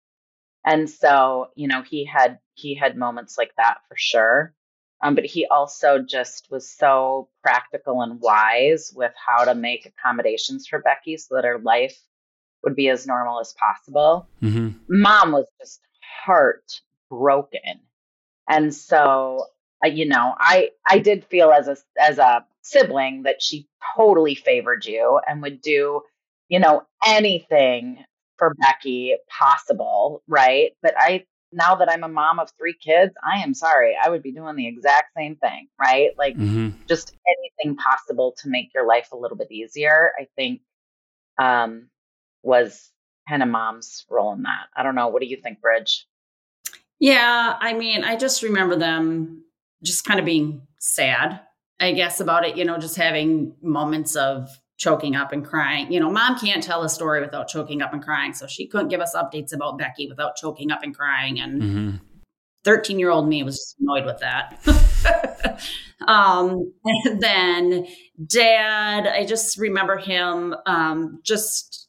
[0.64, 4.54] And so, you know, he had he had moments like that for sure.
[5.02, 10.68] Um, but he also just was so practical and wise with how to make accommodations
[10.68, 11.98] for Becky so that her life
[12.62, 14.28] would be as normal as possible.
[14.40, 14.78] Mm-hmm.
[14.88, 15.80] Mom was just
[16.24, 17.80] heartbroken,
[18.48, 19.46] and so
[19.84, 24.34] uh, you know, I I did feel as a as a sibling that she totally
[24.34, 26.02] favored you and would do,
[26.48, 28.04] you know, anything
[28.38, 30.72] for Becky possible, right?
[30.82, 34.22] But I now that I'm a mom of three kids, I am sorry, I would
[34.22, 36.10] be doing the exact same thing, right?
[36.18, 36.70] Like mm-hmm.
[36.88, 40.60] just anything possible to make your life a little bit easier, I think
[41.38, 41.88] um
[42.42, 42.90] was
[43.28, 44.66] kind of mom's role in that.
[44.76, 45.08] I don't know.
[45.08, 46.06] What do you think, Bridge?
[47.00, 49.44] Yeah, I mean, I just remember them
[49.84, 51.40] just kind of being sad,
[51.80, 55.92] I guess, about it, you know, just having moments of choking up and crying.
[55.92, 58.34] You know, mom can't tell a story without choking up and crying.
[58.34, 61.40] So she couldn't give us updates about Becky without choking up and crying.
[61.40, 62.00] And
[62.64, 63.00] 13 mm-hmm.
[63.00, 65.60] year old me was annoyed with that.
[66.08, 67.86] um, and then
[68.26, 71.88] dad, I just remember him um, just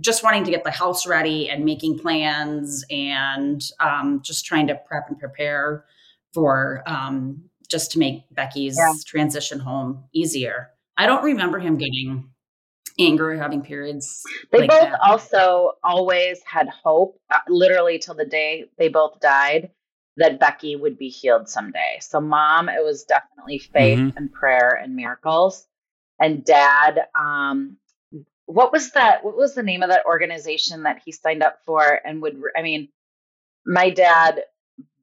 [0.00, 4.74] just wanting to get the house ready and making plans and um, just trying to
[4.74, 5.86] prep and prepare
[6.32, 8.92] for um, just to make Becky's yeah.
[9.06, 10.68] transition home easier.
[10.96, 12.28] I don't remember him getting
[12.98, 14.22] angry or having periods.
[14.50, 15.00] They like both that.
[15.00, 19.70] also always had hope, uh, literally till the day they both died,
[20.18, 21.98] that Becky would be healed someday.
[22.00, 24.16] So, mom, it was definitely faith mm-hmm.
[24.16, 25.66] and prayer and miracles.
[26.20, 27.78] And dad, um,
[28.46, 29.24] what was that?
[29.24, 31.82] What was the name of that organization that he signed up for?
[32.04, 32.88] And would, I mean,
[33.64, 34.42] my dad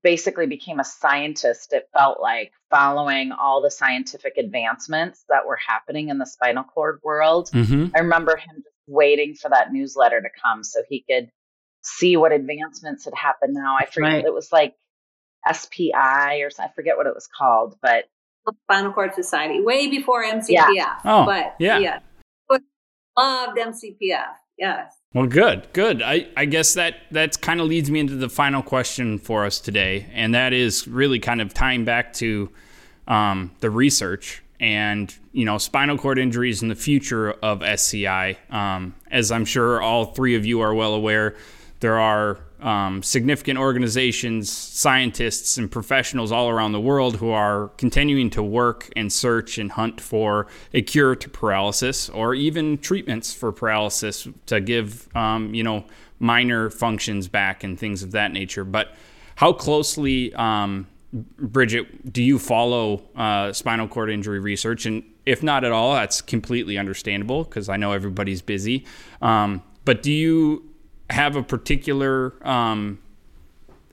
[0.03, 6.09] basically became a scientist, it felt like, following all the scientific advancements that were happening
[6.09, 7.49] in the spinal cord world.
[7.51, 7.87] Mm-hmm.
[7.95, 11.29] I remember him just waiting for that newsletter to come so he could
[11.81, 13.75] see what advancements had happened now.
[13.79, 14.25] I forget, right.
[14.25, 14.75] it was like
[15.51, 18.05] SPI or I forget what it was called, but.
[18.63, 20.73] Spinal Cord Society, way before MCPF.
[20.73, 20.95] Yeah.
[21.05, 21.77] Oh, but yeah.
[21.77, 21.99] yeah.
[22.47, 22.61] But
[23.17, 24.33] loved MCPF.
[24.57, 24.95] Yes.
[25.11, 26.03] Well, good, good.
[26.03, 29.59] I, I guess that that kind of leads me into the final question for us
[29.59, 32.51] today, and that is really kind of tying back to
[33.07, 38.37] um, the research and you know spinal cord injuries and the future of SCI.
[38.51, 41.35] Um, as I'm sure all three of you are well aware,
[41.79, 48.29] there are um, significant organizations, scientists, and professionals all around the world who are continuing
[48.31, 53.51] to work and search and hunt for a cure to paralysis or even treatments for
[53.51, 55.85] paralysis to give, um, you know,
[56.19, 58.65] minor functions back and things of that nature.
[58.65, 58.95] But
[59.35, 64.85] how closely, um, Bridget, do you follow uh, spinal cord injury research?
[64.85, 68.85] And if not at all, that's completely understandable because I know everybody's busy.
[69.21, 70.68] Um, but do you
[71.09, 72.99] have a particular um,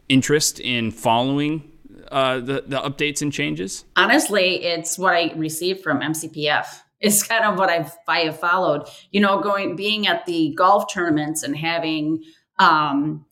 [0.09, 1.71] interest in following
[2.11, 3.85] uh, the the updates and changes?
[3.97, 6.67] Honestly, it's what I received from MCPF.
[6.99, 8.89] It's kind of what I've I have followed.
[9.11, 12.25] You know, going being at the golf tournaments and having
[12.59, 13.27] um,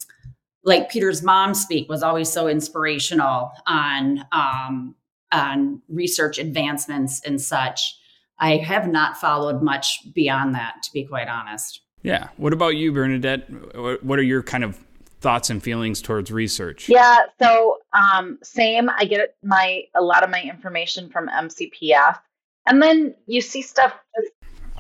[0.65, 4.95] like Peter's mom speak was always so inspirational on um,
[5.33, 7.97] on research advancements and such.
[8.39, 11.81] I have not followed much beyond that, to be quite honest.
[12.05, 12.29] Yeah.
[12.37, 13.49] What about you, Bernadette?
[14.05, 14.79] What are your kind of
[15.21, 16.89] thoughts and feelings towards research?
[16.89, 18.91] Yeah, so um, same.
[18.91, 22.19] I get my a lot of my information from MCPF,
[22.67, 23.95] and then you see stuff.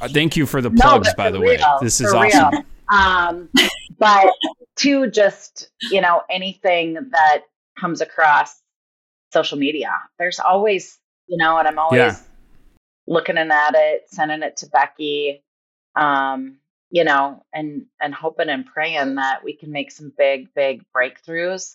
[0.01, 1.79] Uh, thank you for the plugs, no, by the real, way.
[1.81, 2.65] This is awesome.
[2.93, 3.49] Um,
[3.99, 4.31] but
[4.77, 7.45] to just you know anything that
[7.81, 8.61] comes across
[9.33, 12.17] social media, there's always you know, and I'm always yeah.
[13.07, 15.43] looking at it, sending it to Becky.
[15.97, 16.59] Um,
[16.95, 21.75] you know, and and hoping and praying that we can make some big, big breakthroughs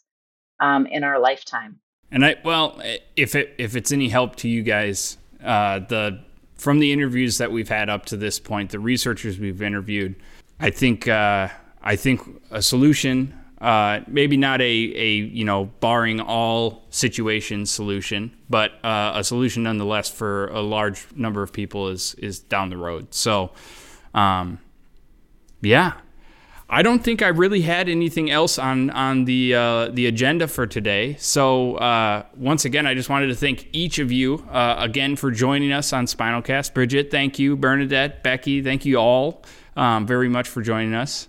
[0.61, 1.77] um, in our lifetime.
[2.09, 2.81] And I, well,
[3.17, 6.23] if it if it's any help to you guys, uh, the
[6.55, 10.15] from the interviews that we've had up to this point, the researchers we've interviewed,
[10.61, 11.49] I think uh,
[11.83, 18.33] I think a solution, uh, maybe not a a you know barring all situations solution,
[18.49, 22.77] but uh, a solution nonetheless for a large number of people is is down the
[22.77, 23.13] road.
[23.13, 23.51] So.
[24.11, 24.59] Um,
[25.61, 25.93] yeah.
[26.71, 30.67] I don't think I really had anything else on on the uh, the agenda for
[30.67, 31.15] today.
[31.17, 35.31] So uh, once again, I just wanted to thank each of you uh, again for
[35.31, 36.75] joining us on Spinal Cast.
[36.75, 37.55] Bridget, thank you.
[37.55, 39.43] Bernadette, Becky, thank you all
[39.75, 41.27] um, very much for joining us.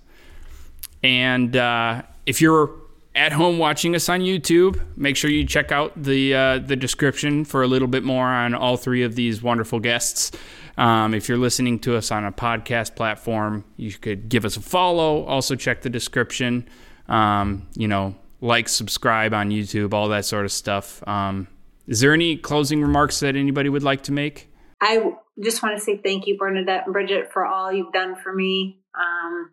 [1.03, 2.71] And uh, if you're
[3.15, 7.47] at home watching us on YouTube, make sure you check out the uh, the description
[7.47, 10.33] for a little bit more on all three of these wonderful guests.
[10.81, 14.63] Um, if you're listening to us on a podcast platform, you could give us a
[14.63, 15.25] follow.
[15.25, 16.67] Also, check the description.
[17.07, 21.07] Um, you know, like, subscribe on YouTube, all that sort of stuff.
[21.07, 21.49] Um,
[21.87, 24.51] is there any closing remarks that anybody would like to make?
[24.81, 28.33] I just want to say thank you, Bernadette and Bridget, for all you've done for
[28.33, 28.81] me.
[28.99, 29.51] Um,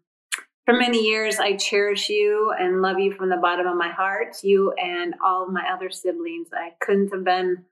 [0.64, 4.38] for many years, I cherish you and love you from the bottom of my heart.
[4.44, 6.48] You and all my other siblings.
[6.54, 7.66] I couldn't have been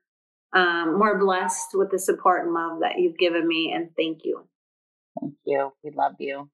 [0.52, 3.72] um, more blessed with the support and love that you've given me.
[3.74, 4.46] And thank you.
[5.20, 5.72] Thank you.
[5.82, 6.50] We love you.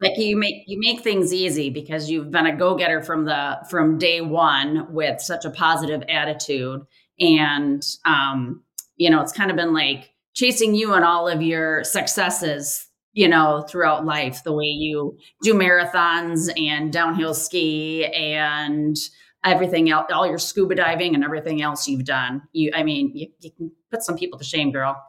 [0.00, 3.98] Becky, you make you make things easy because you've been a go-getter from the from
[3.98, 6.82] day one with such a positive attitude.
[7.18, 8.62] And um,
[8.96, 13.26] you know, it's kind of been like chasing you and all of your successes, you
[13.26, 18.96] know, throughout life, the way you do marathons and downhill ski and
[19.44, 22.42] everything else, all your scuba diving and everything else you've done.
[22.52, 25.02] You, I mean, you, you can put some people to shame, girl.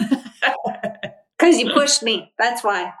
[1.44, 2.32] Because you pushed me.
[2.38, 2.92] That's why.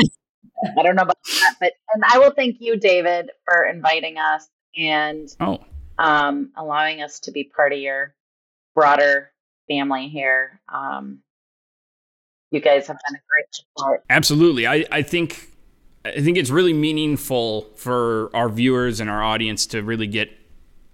[0.00, 4.48] I don't know about that, but and I will thank you, David, for inviting us
[4.76, 5.58] and oh.
[5.98, 8.14] um, allowing us to be part of your
[8.74, 9.30] broader
[9.68, 10.60] family here.
[10.72, 11.20] Um,
[12.50, 14.04] you guys have been a great support.
[14.10, 15.48] Absolutely, I I think
[16.16, 20.30] I think it's really meaningful for our viewers and our audience to really get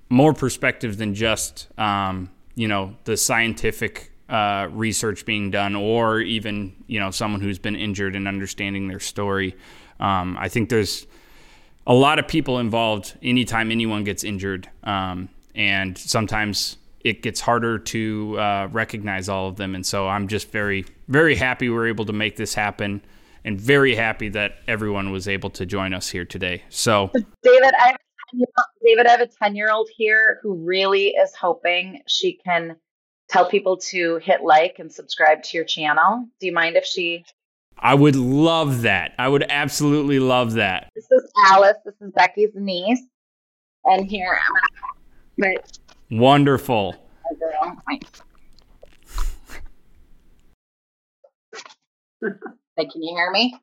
[0.08, 6.74] more perspective than just um, you know the scientific uh, research being done, or even
[6.86, 9.56] you know someone who's been injured and understanding their story.
[10.00, 11.06] Um, I think there's
[11.86, 17.78] a lot of people involved anytime anyone gets injured, um, and sometimes it gets harder
[17.78, 19.74] to uh, recognize all of them.
[19.74, 23.02] And so I'm just very, very happy we're able to make this happen
[23.45, 26.62] and very happy that everyone was able to join us here today.
[26.70, 27.11] So,
[27.42, 27.97] David, I have
[28.84, 32.76] David, I have a 10 year old here who really is hoping she can
[33.28, 36.26] tell people to hit like and subscribe to your channel.
[36.40, 37.24] Do you mind if she?
[37.78, 39.14] I would love that.
[39.18, 40.90] I would absolutely love that.
[40.95, 41.76] This is Alice.
[41.84, 43.03] This is Becky's niece.
[43.84, 44.53] And here I'm
[45.42, 46.16] going to.
[46.16, 46.95] Wonderful.
[52.76, 53.54] Hey, can you hear me?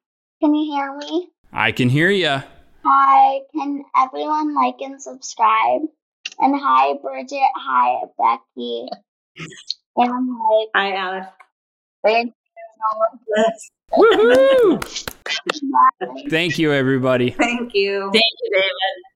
[0.41, 1.27] Can you hear me?
[1.51, 2.41] I can hear you.
[2.85, 5.81] Hi, can everyone like and subscribe?
[6.39, 7.49] And hi, Bridget.
[7.57, 8.87] Hi, Becky.
[9.97, 10.65] and hi.
[10.75, 11.27] Hi, Alice.
[12.05, 12.31] Thank you.
[13.97, 15.09] Woohoo!
[16.29, 17.31] Thank you, everybody.
[17.31, 18.09] Thank you.
[18.13, 19.10] Thank you, David.